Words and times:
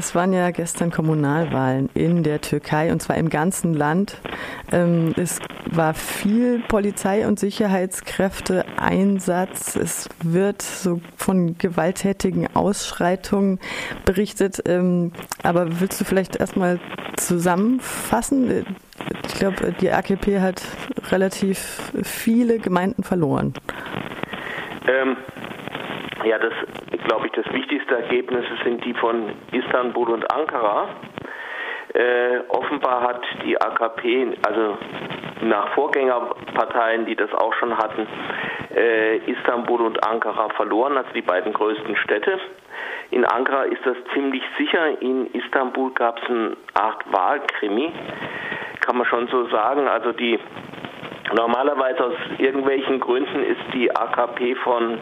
Es 0.00 0.14
waren 0.14 0.32
ja 0.32 0.50
gestern 0.50 0.90
Kommunalwahlen 0.90 1.90
in 1.92 2.22
der 2.22 2.40
Türkei 2.40 2.90
und 2.90 3.02
zwar 3.02 3.18
im 3.18 3.28
ganzen 3.28 3.74
Land. 3.74 4.16
Ähm, 4.72 5.12
es 5.18 5.40
war 5.66 5.92
viel 5.92 6.60
Polizei- 6.60 7.26
und 7.26 7.38
Sicherheitskräfte-Einsatz. 7.38 9.76
Es 9.76 10.08
wird 10.24 10.62
so 10.62 11.02
von 11.18 11.58
gewalttätigen 11.58 12.46
Ausschreitungen 12.56 13.58
berichtet. 14.06 14.62
Ähm, 14.64 15.12
aber 15.42 15.80
willst 15.80 16.00
du 16.00 16.06
vielleicht 16.06 16.36
erstmal 16.36 16.80
zusammenfassen? 17.18 18.64
Ich 19.26 19.34
glaube, 19.34 19.74
die 19.82 19.90
AKP 19.90 20.40
hat 20.40 20.62
relativ 21.10 21.92
viele 22.04 22.58
Gemeinden 22.58 23.02
verloren. 23.02 23.52
Ähm, 24.88 25.18
ja, 26.24 26.38
das 26.38 26.54
glaube 27.04 27.26
ich, 27.26 27.32
das 27.32 27.50
wichtigste 27.52 27.96
Ergebnis 27.96 28.44
sind 28.64 28.84
die 28.84 28.94
von 28.94 29.30
Istanbul 29.52 30.10
und 30.10 30.32
Ankara. 30.32 30.88
Äh, 31.92 32.40
offenbar 32.48 33.02
hat 33.02 33.22
die 33.44 33.60
AKP, 33.60 34.36
also 34.46 34.78
nach 35.42 35.70
Vorgängerparteien, 35.74 37.06
die 37.06 37.16
das 37.16 37.32
auch 37.34 37.52
schon 37.54 37.76
hatten, 37.76 38.06
äh, 38.74 39.16
Istanbul 39.30 39.80
und 39.80 40.06
Ankara 40.06 40.50
verloren, 40.50 40.96
also 40.96 41.10
die 41.14 41.22
beiden 41.22 41.52
größten 41.52 41.96
Städte. 41.96 42.38
In 43.10 43.24
Ankara 43.24 43.64
ist 43.64 43.84
das 43.84 43.96
ziemlich 44.14 44.42
sicher. 44.56 45.02
In 45.02 45.26
Istanbul 45.32 45.90
gab 45.94 46.22
es 46.22 46.30
eine 46.30 46.56
Art 46.74 47.02
Wahlkrimi, 47.12 47.92
kann 48.80 48.96
man 48.96 49.06
schon 49.06 49.26
so 49.28 49.48
sagen. 49.48 49.88
Also 49.88 50.12
die 50.12 50.38
normalerweise 51.34 52.04
aus 52.04 52.14
irgendwelchen 52.38 53.00
Gründen 53.00 53.42
ist 53.44 53.60
die 53.74 53.90
AKP 53.94 54.54
von 54.56 54.98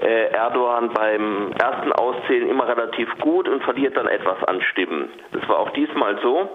äh, 0.00 0.32
Erdogan 0.32 0.90
beim 0.92 1.52
ersten 1.52 1.92
Auszählen 1.92 2.48
immer 2.48 2.66
relativ 2.66 3.08
gut 3.18 3.48
und 3.48 3.62
verliert 3.62 3.96
dann 3.96 4.06
etwas 4.08 4.42
an 4.44 4.62
Stimmen. 4.62 5.10
Das 5.32 5.48
war 5.48 5.58
auch 5.58 5.70
diesmal 5.70 6.18
so. 6.22 6.48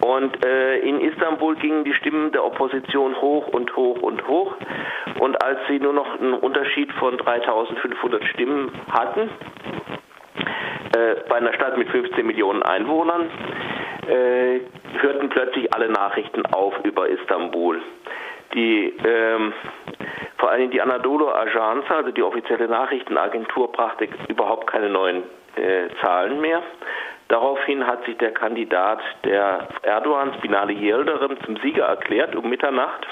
Und 0.00 0.44
äh, 0.44 0.78
in 0.80 1.00
Istanbul 1.00 1.56
gingen 1.56 1.84
die 1.84 1.94
Stimmen 1.94 2.32
der 2.32 2.44
Opposition 2.44 3.20
hoch 3.20 3.48
und 3.48 3.74
hoch 3.76 4.00
und 4.02 4.26
hoch. 4.28 4.54
Und 5.18 5.42
als 5.42 5.58
sie 5.68 5.78
nur 5.78 5.92
noch 5.92 6.20
einen 6.20 6.34
Unterschied 6.34 6.92
von 6.92 7.16
3500 7.16 8.24
Stimmen 8.24 8.70
hatten, 8.90 9.30
äh, 10.96 11.16
bei 11.28 11.36
einer 11.36 11.52
Stadt 11.54 11.76
mit 11.76 11.88
15 11.88 12.26
Millionen 12.26 12.62
Einwohnern, 12.62 13.30
äh, 14.08 14.60
hörten 15.00 15.28
plötzlich 15.28 15.72
alle 15.74 15.88
Nachrichten 15.88 16.46
auf 16.46 16.74
über 16.84 17.08
Istanbul. 17.08 17.80
Die 18.54 18.94
ähm, 19.04 19.52
vor 20.38 20.50
allem 20.50 20.70
die 20.70 20.80
Anadolu 20.80 21.28
Ajansa, 21.28 21.96
also 21.96 22.10
die 22.10 22.22
offizielle 22.22 22.68
Nachrichtenagentur, 22.68 23.72
brachte 23.72 24.08
überhaupt 24.28 24.68
keine 24.68 24.88
neuen 24.88 25.24
äh, 25.56 25.88
Zahlen 26.00 26.40
mehr. 26.40 26.62
Daraufhin 27.28 27.86
hat 27.86 28.04
sich 28.04 28.16
der 28.18 28.32
Kandidat 28.32 29.00
der 29.24 29.68
Erdogans, 29.82 30.36
Binali 30.40 30.74
Yildirim, 30.74 31.36
zum 31.44 31.56
Sieger 31.58 31.84
erklärt 31.84 32.34
um 32.34 32.48
Mitternacht. 32.48 33.06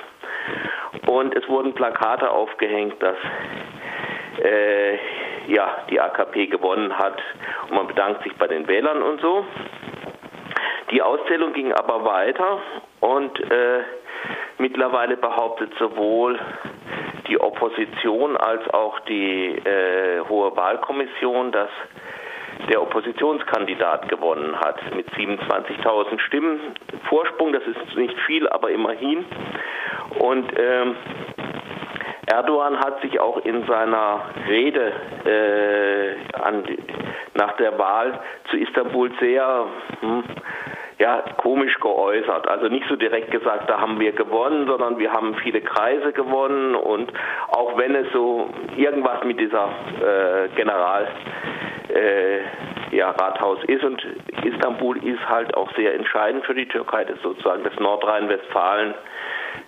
Und 1.07 1.35
es 1.35 1.47
wurden 1.49 1.75
Plakate 1.75 2.31
aufgehängt, 2.31 3.03
dass 3.03 3.17
äh, 4.43 4.95
ja, 5.49 5.77
die 5.91 6.01
AKP 6.01 6.47
gewonnen 6.47 6.97
hat 6.97 7.21
und 7.69 7.77
man 7.77 7.87
bedankt 7.87 8.23
sich 8.23 8.35
bei 8.37 8.47
den 8.47 8.67
Wählern 8.67 9.03
und 9.03 9.21
so. 9.21 9.45
Die 10.91 11.03
Auszählung 11.03 11.53
ging 11.53 11.73
aber 11.73 12.05
weiter 12.05 12.63
und 13.01 13.39
äh, 13.51 13.81
mittlerweile 14.59 15.17
behauptet 15.17 15.73
sowohl 15.79 16.39
die 17.29 17.41
Opposition 17.41 18.37
als 18.37 18.69
auch 18.71 19.01
die 19.01 19.57
äh, 19.57 20.21
Hohe 20.29 20.57
Wahlkommission, 20.57 21.53
dass 21.53 21.71
der 22.71 22.81
Oppositionskandidat 22.83 24.09
gewonnen 24.09 24.59
hat 24.59 24.79
mit 24.95 25.09
27.000 25.11 26.19
Stimmen 26.21 26.61
Vorsprung. 27.09 27.53
Das 27.53 27.63
ist 27.65 27.97
nicht 27.97 28.19
viel, 28.21 28.49
aber 28.49 28.71
immerhin. 28.71 29.25
Und 30.19 30.51
ähm, 30.59 30.97
Erdogan 32.27 32.79
hat 32.79 33.01
sich 33.03 33.21
auch 33.21 33.45
in 33.45 33.65
seiner 33.67 34.21
Rede 34.49 34.93
äh, 35.25 36.39
an, 36.43 36.65
nach 37.35 37.57
der 37.57 37.79
Wahl 37.79 38.19
zu 38.51 38.57
Istanbul 38.57 39.13
sehr 39.21 39.67
hm, 40.01 40.25
ja, 40.99 41.23
komisch 41.37 41.79
geäußert. 41.81 42.49
Also 42.49 42.69
nicht 42.69 42.87
so 42.89 42.97
direkt 42.97 43.31
gesagt, 43.31 43.69
da 43.69 43.81
haben 43.81 44.01
wir 44.01 44.13
gewonnen, 44.13 44.67
sondern 44.67 44.99
wir 44.99 45.13
haben 45.13 45.35
viele 45.37 45.61
Kreise 45.61 46.13
gewonnen 46.13 46.75
und 46.75 47.13
auch 47.49 47.77
wenn 47.77 47.95
es 47.95 48.11
so 48.13 48.49
irgendwas 48.77 49.23
mit 49.25 49.39
dieser 49.39 49.69
äh, 50.01 50.49
General 50.57 51.09
äh, 51.95 52.97
ja, 52.97 53.11
Rathaus 53.11 53.59
ist 53.65 53.85
und 53.85 54.03
Istanbul 54.43 54.97
ist 55.05 55.29
halt 55.29 55.55
auch 55.55 55.71
sehr 55.77 55.95
entscheidend 55.95 56.45
für 56.47 56.55
die 56.55 56.67
Türkei, 56.67 57.05
das 57.05 57.17
ist 57.17 57.23
sozusagen 57.23 57.65
das 57.65 57.79
Nordrhein-Westfalen 57.79 58.95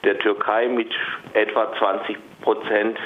der 0.05 0.19
Türkei 0.19 0.69
mit 0.69 0.93
etwa 1.35 1.73
20 1.79 2.17
Prozent 2.43 2.99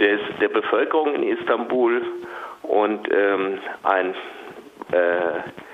des, 0.00 0.20
der 0.40 0.48
Bevölkerung 0.48 1.14
in 1.14 1.22
Istanbul 1.22 2.02
und 2.62 3.08
ähm, 3.12 3.58
ein 3.84 4.14
äh, 4.92 5.67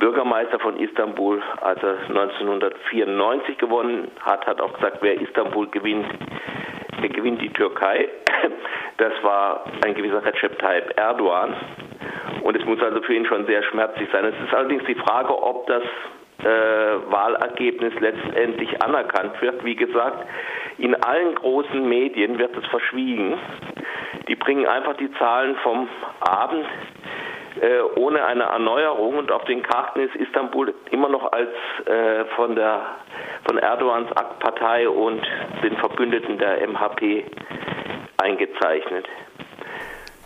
Bürgermeister 0.00 0.58
von 0.58 0.78
Istanbul, 0.78 1.42
als 1.60 1.80
er 1.82 1.98
1994 2.08 3.58
gewonnen 3.58 4.10
hat, 4.20 4.46
hat 4.46 4.60
auch 4.60 4.72
gesagt, 4.72 4.98
wer 5.02 5.20
Istanbul 5.20 5.68
gewinnt, 5.68 6.06
der 7.00 7.08
gewinnt 7.10 7.40
die 7.40 7.52
Türkei. 7.52 8.08
Das 8.96 9.12
war 9.22 9.64
ein 9.82 9.94
gewisser 9.94 10.22
Recep 10.22 10.58
Tayyip 10.58 10.98
Erdogan. 10.98 11.54
Und 12.42 12.54
es 12.54 12.64
muss 12.66 12.82
also 12.82 13.00
für 13.00 13.14
ihn 13.14 13.24
schon 13.24 13.46
sehr 13.46 13.62
schmerzlich 13.62 14.08
sein. 14.12 14.26
Es 14.26 14.34
ist 14.46 14.54
allerdings 14.54 14.84
die 14.84 14.94
Frage, 14.94 15.42
ob 15.42 15.66
das 15.68 15.82
äh, 16.40 17.10
Wahlergebnis 17.10 17.94
letztendlich 18.00 18.82
anerkannt 18.82 19.40
wird. 19.40 19.64
Wie 19.64 19.76
gesagt, 19.76 20.26
in 20.76 20.94
allen 21.02 21.34
großen 21.34 21.88
Medien 21.88 22.38
wird 22.38 22.56
es 22.56 22.66
verschwiegen. 22.66 23.38
Die 24.28 24.36
bringen 24.36 24.66
einfach 24.66 24.96
die 24.98 25.10
Zahlen 25.14 25.56
vom 25.62 25.88
Abend 26.20 26.66
äh, 27.60 27.80
ohne 27.98 28.24
eine 28.24 28.44
Erneuerung 28.44 29.18
und 29.18 29.32
auf 29.32 29.44
den 29.44 29.62
Karten 29.62 30.00
ist 30.00 30.14
Istanbul 30.16 30.72
immer 30.90 31.08
noch 31.08 31.32
als 31.32 31.50
äh, 31.86 32.24
von 32.36 32.54
der 32.54 32.80
von 33.46 33.58
Erdogans 33.58 34.10
Partei 34.38 34.88
und 34.88 35.20
den 35.62 35.76
Verbündeten 35.78 36.38
der 36.38 36.66
MHP 36.68 37.24
eingezeichnet. 38.18 39.06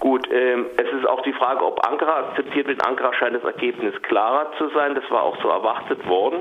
Gut, 0.00 0.28
ähm, 0.30 0.66
es 0.76 0.92
ist 0.92 1.08
auch 1.08 1.22
die 1.22 1.32
Frage, 1.32 1.64
ob 1.64 1.86
Ankara 1.88 2.28
akzeptiert 2.28 2.66
wird. 2.66 2.86
Ankara 2.86 3.14
scheint 3.14 3.36
das 3.36 3.44
Ergebnis 3.44 3.94
klarer 4.02 4.52
zu 4.58 4.68
sein. 4.70 4.94
Das 4.94 5.10
war 5.10 5.22
auch 5.22 5.40
so 5.40 5.48
erwartet 5.48 6.06
worden, 6.06 6.40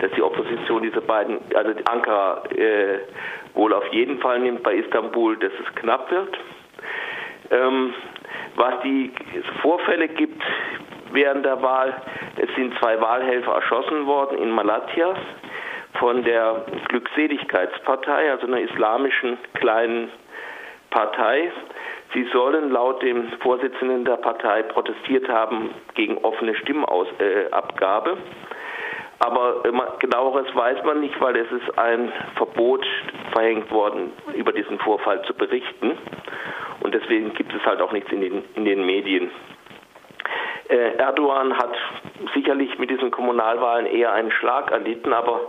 dass 0.00 0.10
die 0.12 0.22
Opposition 0.22 0.82
diese 0.82 1.02
beiden, 1.02 1.38
also 1.54 1.72
Ankara 1.90 2.42
äh, 2.56 3.00
wohl 3.54 3.74
auf 3.74 3.86
jeden 3.92 4.20
Fall 4.20 4.38
nimmt 4.38 4.62
bei 4.62 4.74
Istanbul, 4.74 5.36
dass 5.36 5.52
es 5.52 5.74
knapp 5.74 6.10
wird. 6.10 6.38
Ähm, 7.50 7.92
was 8.60 8.74
die 8.84 9.10
Vorfälle 9.62 10.08
gibt 10.08 10.42
während 11.12 11.44
der 11.44 11.60
Wahl, 11.62 11.94
es 12.36 12.54
sind 12.54 12.78
zwei 12.78 13.00
Wahlhelfer 13.00 13.52
erschossen 13.52 14.06
worden 14.06 14.38
in 14.38 14.50
Malatya 14.50 15.14
von 15.94 16.22
der 16.22 16.64
Glückseligkeitspartei, 16.88 18.30
also 18.30 18.46
einer 18.46 18.60
islamischen 18.60 19.38
kleinen 19.54 20.10
Partei. 20.90 21.50
Sie 22.12 22.24
sollen 22.32 22.70
laut 22.70 23.02
dem 23.02 23.30
Vorsitzenden 23.40 24.04
der 24.04 24.16
Partei 24.16 24.62
protestiert 24.64 25.28
haben 25.28 25.70
gegen 25.94 26.18
offene 26.18 26.54
Stimmabgabe. 26.56 28.18
Aber 29.20 29.62
genaueres 29.98 30.54
weiß 30.54 30.82
man 30.84 31.00
nicht, 31.00 31.20
weil 31.20 31.36
es 31.36 31.50
ist 31.52 31.78
ein 31.78 32.10
Verbot 32.36 32.86
verhängt 33.32 33.70
worden, 33.70 34.12
über 34.34 34.52
diesen 34.52 34.78
Vorfall 34.78 35.22
zu 35.22 35.34
berichten. 35.34 35.98
Und 36.80 36.94
deswegen 36.94 37.34
gibt 37.34 37.54
es 37.54 37.64
halt 37.64 37.80
auch 37.80 37.92
nichts 37.92 38.10
in 38.12 38.20
den, 38.20 38.44
in 38.54 38.64
den 38.64 38.84
Medien. 38.84 39.30
Äh, 40.68 40.96
Erdogan 40.98 41.56
hat 41.56 41.74
sicherlich 42.32 42.78
mit 42.78 42.90
diesen 42.90 43.10
Kommunalwahlen 43.10 43.86
eher 43.86 44.12
einen 44.12 44.30
Schlag 44.30 44.70
erlitten, 44.70 45.12
aber 45.12 45.40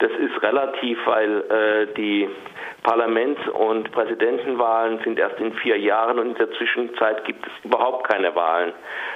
das 0.00 0.10
ist 0.10 0.42
relativ, 0.42 0.98
weil 1.06 1.40
äh, 1.40 1.94
die 1.94 2.28
Parlaments- 2.82 3.48
und 3.48 3.92
Präsidentenwahlen 3.92 4.98
sind 5.04 5.18
erst 5.18 5.38
in 5.38 5.52
vier 5.54 5.78
Jahren 5.78 6.18
und 6.18 6.30
in 6.30 6.34
der 6.34 6.50
Zwischenzeit 6.52 7.24
gibt 7.24 7.46
es 7.46 7.52
überhaupt 7.64 8.08
keine 8.08 8.34
Wahlen. 8.34 8.72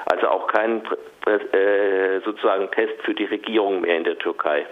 Also 0.06 0.29
auch 0.29 0.47
keinen 0.47 0.82
äh, 1.26 2.20
sozusagen 2.25 2.70
Test 2.70 3.03
für 3.03 3.15
die 3.15 3.26
Regierung 3.26 3.81
mehr 3.81 3.97
in 3.97 4.05
der 4.05 4.17
Türkei. 4.17 4.65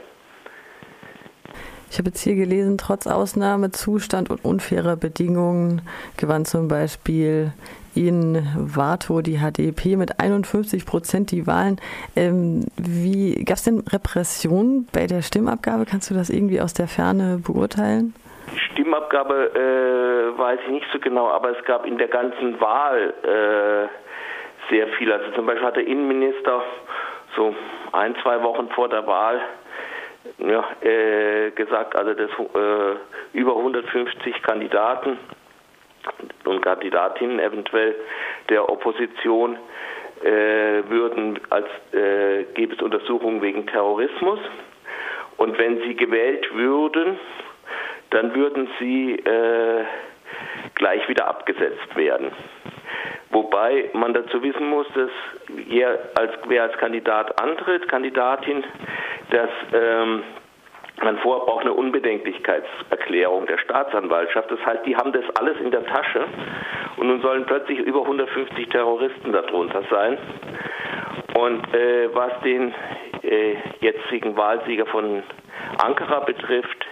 Ich 1.91 1.99
habe 1.99 2.09
jetzt 2.09 2.23
hier 2.23 2.35
gelesen, 2.35 2.79
trotz 2.79 3.07
Ausnahmezustand 3.07 4.31
und 4.31 4.45
unfairer 4.45 4.97
Bedingungen 4.97 5.83
gewann 6.17 6.45
zum 6.45 6.69
Beispiel 6.69 7.53
in 7.95 8.47
Vato 8.57 9.23
die 9.23 9.39
HDP 9.39 9.97
mit 9.97 10.21
51 10.21 10.85
Prozent 10.85 11.31
die 11.31 11.47
Wahlen. 11.47 11.81
Ähm, 12.15 12.67
wie 12.77 13.43
gab 13.45 13.57
es 13.57 13.65
denn 13.65 13.83
Repression 13.91 14.87
bei 14.93 15.07
der 15.07 15.23
Stimmabgabe? 15.23 15.87
Kannst 15.87 16.11
du 16.11 16.15
das 16.15 16.29
irgendwie 16.29 16.61
aus 16.61 16.75
der 16.75 16.89
Ferne 16.89 17.39
beurteilen? 17.39 18.15
Stimmabgabe 18.73 19.51
äh, 19.55 20.39
weiß 20.39 20.61
ich 20.67 20.73
nicht 20.73 20.87
so 20.93 20.99
genau, 20.99 21.29
aber 21.29 21.59
es 21.59 21.65
gab 21.65 21.87
in 21.87 21.99
der 21.99 22.09
ganzen 22.09 22.61
Wahl 22.61 23.15
äh, 23.23 24.71
sehr 24.71 24.89
viel. 24.99 25.11
Also 25.11 25.31
zum 25.33 25.47
Beispiel 25.47 25.67
hat 25.67 25.77
der 25.77 25.87
Innenminister 25.87 26.63
so 27.35 27.55
ein, 27.93 28.15
zwei 28.23 28.43
Wochen 28.43 28.69
vor 28.71 28.89
der 28.89 29.07
Wahl 29.07 29.41
ja, 30.39 30.65
äh, 30.83 31.51
gesagt, 31.53 31.97
also 31.97 32.15
dass 32.15 32.31
äh, 32.31 32.97
über 33.33 33.57
150 33.57 34.43
Kandidaten 34.43 35.19
und 36.45 36.63
Kandidatinnen 36.63 37.41
eventuell 37.41 37.95
der 38.49 38.69
Opposition 38.69 39.57
äh, 40.23 40.83
würden 40.89 41.39
als 41.51 41.67
äh, 41.93 42.45
gäbe 42.55 42.75
es 42.75 42.83
Untersuchungen 42.83 43.43
wegen 43.43 43.67
Terrorismus 43.67 44.39
und 45.37 45.59
wenn 45.59 45.81
sie 45.83 45.95
gewählt 45.95 46.49
würden, 46.55 47.19
dann 48.11 48.35
würden 48.35 48.69
sie 48.79 49.15
äh, 49.15 49.85
gleich 50.75 51.09
wieder 51.09 51.29
abgesetzt 51.29 51.97
werden. 51.97 52.31
Wobei 53.31 53.91
man 53.93 54.15
dazu 54.15 54.43
wissen 54.43 54.69
muss, 54.71 54.87
dass 54.95 55.11
wer 55.49 55.99
als, 56.15 56.33
wer 56.47 56.63
als 56.63 56.79
Kandidat 56.79 57.41
antritt, 57.43 57.89
Kandidatin, 57.89 58.65
dass 59.31 59.51
ähm, 59.73 60.23
man 61.03 61.19
vorher 61.19 61.45
braucht 61.45 61.63
eine 61.63 61.75
Unbedenklichkeitserklärung 61.75 63.47
der 63.47 63.59
Staatsanwaltschaft. 63.59 64.51
Das 64.51 64.65
heißt, 64.65 64.87
die 64.87 64.97
haben 64.97 65.13
das 65.13 65.25
alles 65.37 65.59
in 65.61 65.71
der 65.71 65.85
Tasche 65.85 66.25
und 66.97 67.09
nun 67.09 67.21
sollen 67.21 67.45
plötzlich 67.45 67.79
über 67.79 68.03
150 68.03 68.69
Terroristen 68.69 69.33
darunter 69.33 69.83
sein. 69.91 70.19
Und 71.35 71.75
äh, 71.75 72.09
was 72.15 72.33
den 72.43 72.73
äh, 73.23 73.57
jetzigen 73.81 74.37
Wahlsieger 74.37 74.87
von 74.87 75.23
Ankara 75.79 76.21
betrifft, 76.21 76.86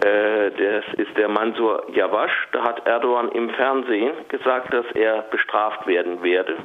das 0.00 0.84
ist 0.98 1.16
der 1.16 1.28
Mansur 1.28 1.84
Yavash. 1.92 2.48
Da 2.52 2.62
hat 2.62 2.86
Erdogan 2.86 3.30
im 3.30 3.50
Fernsehen 3.50 4.12
gesagt, 4.28 4.72
dass 4.72 4.86
er 4.94 5.22
bestraft 5.30 5.86
werden 5.86 6.22
werde. 6.22 6.56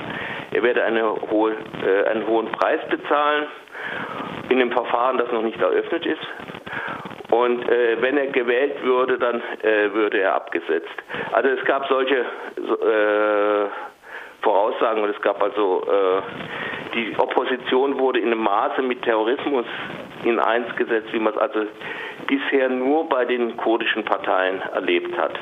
Er 0.51 0.63
werde 0.63 0.83
eine 0.83 1.15
hohe, 1.31 1.53
äh, 1.53 2.09
einen 2.09 2.27
hohen 2.27 2.51
Preis 2.51 2.81
bezahlen 2.89 3.47
in 4.49 4.59
dem 4.59 4.71
Verfahren, 4.71 5.17
das 5.17 5.31
noch 5.31 5.43
nicht 5.43 5.59
eröffnet 5.61 6.05
ist. 6.05 6.27
Und 7.31 7.67
äh, 7.69 8.01
wenn 8.01 8.17
er 8.17 8.27
gewählt 8.27 8.83
würde, 8.83 9.17
dann 9.17 9.41
äh, 9.63 9.93
würde 9.93 10.19
er 10.19 10.35
abgesetzt. 10.35 10.91
Also 11.31 11.49
es 11.49 11.63
gab 11.65 11.87
solche 11.87 12.17
äh, 12.17 13.69
Voraussagen 14.41 15.03
und 15.03 15.09
es 15.09 15.21
gab 15.21 15.41
also 15.41 15.83
äh, 15.83 16.21
die 16.93 17.15
Opposition 17.17 17.97
wurde 17.97 18.19
in 18.19 18.27
einem 18.27 18.43
Maße 18.43 18.81
mit 18.81 19.01
Terrorismus 19.03 19.65
in 20.23 20.39
eins 20.39 20.75
gesetzt, 20.75 21.07
wie 21.13 21.19
man 21.19 21.33
es 21.33 21.39
also 21.39 21.65
bisher 22.27 22.69
nur 22.69 23.07
bei 23.07 23.25
den 23.25 23.57
kurdischen 23.57 24.03
Parteien 24.03 24.61
erlebt 24.73 25.17
hat. 25.17 25.37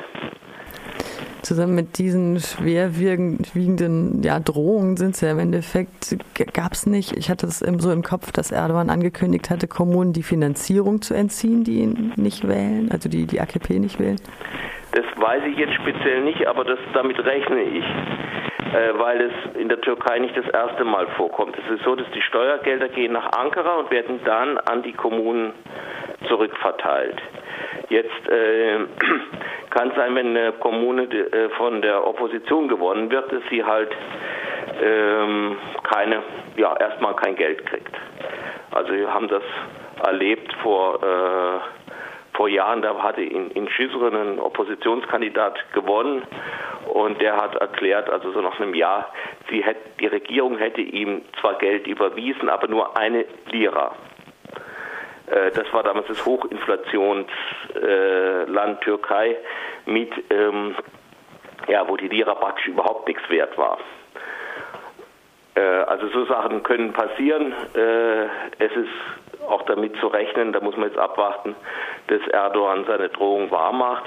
Zusammen 1.42 1.74
mit 1.74 1.98
diesen 1.98 2.38
schwerwiegenden 2.38 4.22
ja, 4.22 4.38
Drohungen 4.40 4.96
sind 4.96 5.14
es 5.14 5.22
ja 5.22 5.30
im 5.30 5.38
Endeffekt, 5.38 6.16
gab 6.52 6.72
es 6.72 6.86
nicht, 6.86 7.16
ich 7.16 7.30
hatte 7.30 7.46
es 7.46 7.60
so 7.60 7.90
im 7.90 8.02
Kopf, 8.02 8.30
dass 8.30 8.52
Erdogan 8.52 8.90
angekündigt 8.90 9.48
hatte, 9.48 9.66
Kommunen 9.66 10.12
die 10.12 10.22
Finanzierung 10.22 11.00
zu 11.00 11.14
entziehen, 11.14 11.64
die 11.64 11.80
ihn 11.80 12.12
nicht 12.16 12.46
wählen, 12.46 12.90
also 12.92 13.08
die 13.08 13.26
die 13.26 13.40
AKP 13.40 13.78
nicht 13.78 13.98
wählen? 13.98 14.20
Das 14.92 15.04
weiß 15.16 15.42
ich 15.50 15.56
jetzt 15.56 15.74
speziell 15.74 16.22
nicht, 16.24 16.46
aber 16.46 16.64
das, 16.64 16.78
damit 16.92 17.18
rechne 17.24 17.62
ich 17.62 17.84
weil 18.72 19.20
es 19.20 19.56
in 19.56 19.68
der 19.68 19.80
Türkei 19.80 20.18
nicht 20.18 20.36
das 20.36 20.48
erste 20.48 20.84
Mal 20.84 21.06
vorkommt. 21.16 21.56
Es 21.58 21.74
ist 21.74 21.84
so, 21.84 21.94
dass 21.96 22.10
die 22.12 22.22
Steuergelder 22.22 22.88
gehen 22.88 23.12
nach 23.12 23.32
Ankara 23.32 23.76
und 23.76 23.90
werden 23.90 24.20
dann 24.24 24.58
an 24.58 24.82
die 24.82 24.92
Kommunen 24.92 25.52
zurückverteilt. 26.28 27.20
Jetzt 27.88 28.28
äh, 28.28 28.78
kann 29.70 29.90
es 29.90 29.96
sein, 29.96 30.14
wenn 30.14 30.36
eine 30.36 30.52
Kommune 30.52 31.02
äh, 31.02 31.48
von 31.50 31.82
der 31.82 32.06
Opposition 32.06 32.68
gewonnen 32.68 33.10
wird, 33.10 33.32
dass 33.32 33.42
sie 33.50 33.64
halt 33.64 33.90
ähm, 34.82 35.56
keine, 35.82 36.22
ja, 36.56 36.76
erstmal 36.76 37.16
kein 37.16 37.36
Geld 37.36 37.66
kriegt. 37.66 37.94
Also 38.70 38.92
wir 38.92 39.12
haben 39.12 39.28
das 39.28 39.42
erlebt 40.06 40.52
vor 40.62 41.02
äh, 41.02 41.79
vor 42.40 42.48
Jahren, 42.48 42.80
da 42.80 43.02
hatte 43.02 43.20
in, 43.20 43.50
in 43.50 43.68
Schizre 43.68 44.08
ein 44.08 44.38
Oppositionskandidat 44.40 45.58
gewonnen 45.74 46.22
und 46.86 47.20
der 47.20 47.36
hat 47.36 47.54
erklärt, 47.56 48.08
also 48.08 48.32
so 48.32 48.40
nach 48.40 48.58
einem 48.58 48.72
Jahr, 48.72 49.12
sie 49.50 49.62
hätte, 49.62 49.80
die 50.00 50.06
Regierung 50.06 50.56
hätte 50.56 50.80
ihm 50.80 51.20
zwar 51.38 51.58
Geld 51.58 51.86
überwiesen, 51.86 52.48
aber 52.48 52.66
nur 52.66 52.96
eine 52.96 53.26
Lira. 53.50 53.94
Äh, 55.26 55.50
das 55.50 55.70
war 55.74 55.82
damals 55.82 56.06
das 56.06 56.24
Hochinflationsland 56.24 57.28
äh, 58.80 58.84
Türkei 58.84 59.36
mit, 59.84 60.10
ähm, 60.30 60.74
ja, 61.68 61.86
wo 61.86 61.98
die 61.98 62.08
Lira 62.08 62.34
praktisch 62.36 62.68
überhaupt 62.68 63.06
nichts 63.06 63.28
wert 63.28 63.58
war. 63.58 63.76
Äh, 65.56 65.60
also 65.60 66.08
so 66.08 66.24
Sachen 66.24 66.62
können 66.62 66.94
passieren. 66.94 67.52
Äh, 67.74 68.24
es 68.64 68.72
ist 68.72 68.88
auch 69.50 69.62
damit 69.62 69.96
zu 69.96 70.06
rechnen, 70.06 70.52
da 70.52 70.60
muss 70.60 70.76
man 70.76 70.88
jetzt 70.88 70.98
abwarten, 70.98 71.54
dass 72.06 72.20
Erdogan 72.28 72.84
seine 72.86 73.08
Drohung 73.08 73.50
wahrmacht 73.50 74.04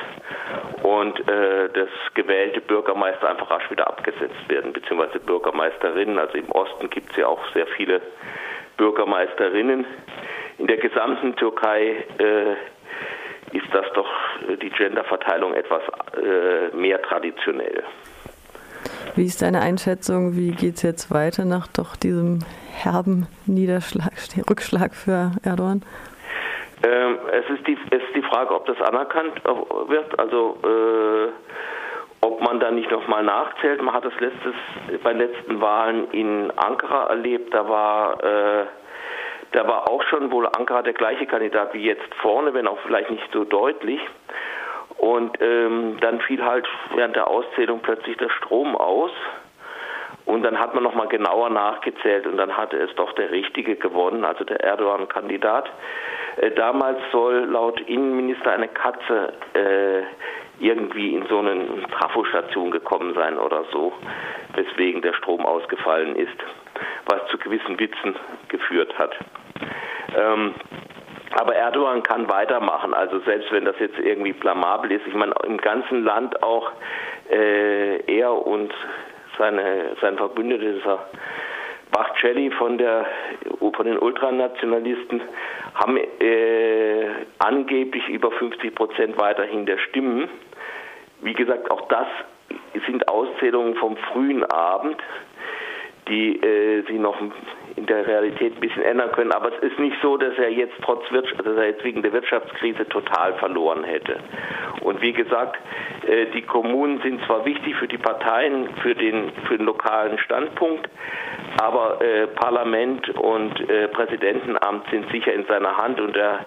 und 0.83 1.19
äh, 1.27 1.69
dass 1.69 1.89
gewählte 2.13 2.61
Bürgermeister 2.61 3.29
einfach 3.29 3.49
rasch 3.49 3.69
wieder 3.71 3.87
abgesetzt 3.87 4.47
werden, 4.47 4.73
beziehungsweise 4.73 5.19
Bürgermeisterinnen. 5.19 6.17
Also 6.19 6.37
im 6.37 6.49
Osten 6.51 6.89
gibt 6.89 7.11
es 7.11 7.17
ja 7.17 7.27
auch 7.27 7.41
sehr 7.53 7.67
viele 7.67 8.01
Bürgermeisterinnen. 8.77 9.85
In 10.57 10.67
der 10.67 10.77
gesamten 10.77 11.35
Türkei 11.35 12.05
äh, 12.17 12.53
ist 13.55 13.67
das 13.71 13.85
doch 13.93 14.09
äh, 14.49 14.57
die 14.57 14.69
Genderverteilung 14.69 15.53
etwas 15.53 15.81
äh, 16.17 16.75
mehr 16.75 17.01
traditionell. 17.01 17.83
Wie 19.15 19.25
ist 19.25 19.41
deine 19.41 19.61
Einschätzung? 19.61 20.35
Wie 20.35 20.51
geht 20.51 20.75
es 20.75 20.81
jetzt 20.81 21.11
weiter 21.11 21.45
nach 21.45 21.67
doch 21.67 21.95
diesem 21.95 22.39
herben 22.73 23.27
Niederschlag, 23.45 24.13
Rückschlag 24.49 24.95
für 24.95 25.31
Erdogan? 25.43 25.83
Ähm, 26.83 27.17
es, 27.31 27.49
ist 27.49 27.65
die, 27.65 27.77
es 27.91 28.03
ist 28.03 28.15
die 28.15 28.21
Frage, 28.23 28.53
ob 28.53 28.65
das 28.65 28.79
anerkannt 28.81 29.41
wird, 29.87 30.19
also 30.19 30.57
äh, 30.63 31.31
ob 32.21 32.41
man 32.41 32.59
da 32.59 32.71
nicht 32.71 32.91
nochmal 32.91 33.23
nachzählt. 33.23 33.81
Man 33.81 33.93
hat 33.93 34.05
das 34.05 34.19
letztes, 34.19 34.53
bei 35.01 35.13
den 35.13 35.19
letzten 35.19 35.61
Wahlen 35.61 36.11
in 36.11 36.51
Ankara 36.57 37.07
erlebt, 37.07 37.53
da 37.53 37.67
war, 37.69 38.23
äh, 38.23 38.65
da 39.51 39.67
war 39.67 39.89
auch 39.89 40.03
schon 40.03 40.31
wohl 40.31 40.47
Ankara 40.47 40.81
der 40.81 40.93
gleiche 40.93 41.25
Kandidat 41.25 41.73
wie 41.73 41.85
jetzt 41.85 42.13
vorne, 42.21 42.53
wenn 42.53 42.67
auch 42.67 42.79
vielleicht 42.85 43.11
nicht 43.11 43.27
so 43.31 43.45
deutlich. 43.45 44.01
Und 44.97 45.41
ähm, 45.41 45.97
dann 46.01 46.21
fiel 46.21 46.43
halt 46.43 46.67
während 46.95 47.15
der 47.15 47.27
Auszählung 47.27 47.81
plötzlich 47.81 48.17
der 48.17 48.29
Strom 48.29 48.75
aus. 48.75 49.11
Und 50.25 50.43
dann 50.43 50.57
hat 50.57 50.73
man 50.73 50.83
nochmal 50.83 51.07
genauer 51.07 51.49
nachgezählt 51.49 52.25
und 52.25 52.37
dann 52.37 52.55
hatte 52.55 52.77
es 52.77 52.93
doch 52.95 53.11
der 53.13 53.31
Richtige 53.31 53.75
gewonnen, 53.75 54.23
also 54.23 54.43
der 54.43 54.61
Erdogan-Kandidat. 54.63 55.69
Äh, 56.37 56.51
damals 56.51 56.99
soll 57.11 57.45
laut 57.45 57.79
Innenminister 57.81 58.51
eine 58.51 58.69
Katze 58.69 59.33
äh, 59.53 60.03
irgendwie 60.59 61.15
in 61.15 61.25
so 61.27 61.39
eine 61.39 61.83
Trafostation 61.91 62.71
gekommen 62.71 63.13
sein 63.15 63.37
oder 63.37 63.65
so, 63.71 63.91
weswegen 64.55 65.01
der 65.01 65.13
Strom 65.13 65.45
ausgefallen 65.45 66.15
ist, 66.15 66.37
was 67.05 67.27
zu 67.29 67.37
gewissen 67.37 67.79
Witzen 67.79 68.15
geführt 68.47 68.97
hat. 68.97 69.15
Ähm, 70.15 70.53
aber 71.39 71.55
Erdogan 71.55 72.03
kann 72.03 72.29
weitermachen, 72.29 72.93
also 72.93 73.19
selbst 73.21 73.51
wenn 73.51 73.65
das 73.65 73.75
jetzt 73.79 73.97
irgendwie 73.97 74.33
blamabel 74.33 74.91
ist. 74.91 75.05
Ich 75.07 75.15
meine, 75.15 75.33
im 75.45 75.57
ganzen 75.57 76.03
Land 76.03 76.43
auch 76.43 76.71
äh, 77.29 77.97
er 78.05 78.33
und 78.33 78.71
seine, 79.37 79.95
sein 80.01 80.17
Verbündeter, 80.17 80.73
dieser 80.73 81.05
Bachcelli 81.91 82.49
von, 82.51 82.77
der, 82.77 83.05
von 83.59 83.85
den 83.85 83.99
Ultranationalisten, 83.99 85.21
haben 85.75 85.97
äh, 85.97 87.07
angeblich 87.39 88.07
über 88.09 88.31
50 88.31 88.73
Prozent 88.73 89.17
weiterhin 89.17 89.65
der 89.65 89.77
Stimmen. 89.77 90.29
Wie 91.21 91.33
gesagt, 91.33 91.69
auch 91.71 91.87
das 91.87 92.07
sind 92.87 93.07
Auszählungen 93.07 93.75
vom 93.75 93.95
frühen 93.97 94.43
Abend 94.45 94.97
die 96.07 96.41
äh, 96.41 96.81
sich 96.85 96.99
noch 96.99 97.17
in 97.75 97.85
der 97.85 98.05
Realität 98.05 98.55
ein 98.55 98.59
bisschen 98.59 98.83
ändern 98.83 99.11
können. 99.11 99.31
Aber 99.31 99.51
es 99.51 99.71
ist 99.71 99.79
nicht 99.79 99.95
so, 100.01 100.17
dass 100.17 100.37
er 100.37 100.49
jetzt 100.49 100.75
trotz 100.83 101.09
Wirtschaft, 101.11 101.45
dass 101.45 101.57
er 101.57 101.67
jetzt 101.67 101.83
wegen 101.83 102.01
der 102.01 102.13
Wirtschaftskrise 102.13 102.87
total 102.89 103.33
verloren 103.35 103.83
hätte. 103.83 104.19
Und 104.81 105.01
wie 105.01 105.13
gesagt, 105.13 105.57
äh, 106.07 106.27
die 106.33 106.41
Kommunen 106.41 107.01
sind 107.01 107.23
zwar 107.25 107.45
wichtig 107.45 107.75
für 107.75 107.87
die 107.87 107.97
Parteien, 107.97 108.69
für 108.81 108.95
den, 108.95 109.31
für 109.47 109.57
den 109.57 109.65
lokalen 109.65 110.17
Standpunkt, 110.19 110.89
aber 111.61 112.01
äh, 112.01 112.27
Parlament 112.27 113.09
und 113.09 113.69
äh, 113.69 113.87
Präsidentenamt 113.89 114.89
sind 114.91 115.09
sicher 115.11 115.33
in 115.33 115.45
seiner 115.45 115.77
Hand 115.77 115.99
und 115.99 116.15
er 116.15 116.45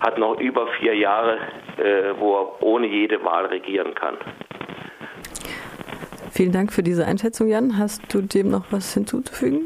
hat 0.00 0.18
noch 0.18 0.38
über 0.40 0.66
vier 0.78 0.94
Jahre, 0.94 1.38
äh, 1.78 2.18
wo 2.18 2.36
er 2.36 2.62
ohne 2.62 2.86
jede 2.86 3.24
Wahl 3.24 3.46
regieren 3.46 3.94
kann. 3.94 4.16
Vielen 6.38 6.52
Dank 6.52 6.72
für 6.72 6.84
diese 6.84 7.04
Einschätzung, 7.04 7.48
Jan. 7.48 7.78
Hast 7.78 8.14
du 8.14 8.20
dem 8.20 8.48
noch 8.48 8.66
was 8.70 8.94
hinzuzufügen? 8.94 9.62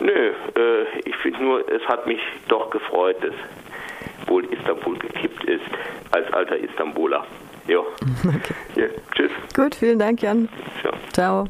Nö, 0.00 0.08
äh, 0.08 0.98
ich 1.04 1.14
finde 1.16 1.44
nur, 1.44 1.70
es 1.70 1.86
hat 1.86 2.06
mich 2.06 2.20
doch 2.48 2.70
gefreut, 2.70 3.16
dass 3.20 3.34
wohl 4.30 4.46
Istanbul 4.46 4.98
gekippt 4.98 5.44
ist, 5.44 5.60
als 6.12 6.32
alter 6.32 6.56
Istanbuler. 6.56 7.26
Jo. 7.68 7.84
Okay. 8.24 8.54
Ja, 8.76 8.86
tschüss. 9.14 9.30
Gut, 9.54 9.74
vielen 9.74 9.98
Dank, 9.98 10.22
Jan. 10.22 10.48
Ciao. 10.80 10.94
Ciao. 11.12 11.44